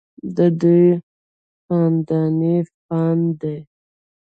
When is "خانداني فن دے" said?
1.65-3.55